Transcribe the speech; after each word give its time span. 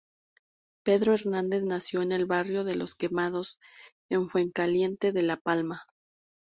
Pedro 0.83 1.13
Hernández 1.13 1.61
nació 1.61 2.01
en 2.01 2.11
el 2.11 2.25
barrio 2.25 2.63
de 2.63 2.73
Los 2.75 2.95
Quemados, 2.95 3.59
en 4.09 4.27
Fuencaliente 4.29 5.11
de 5.11 5.21
La 5.21 5.37
Palma. 5.37 5.83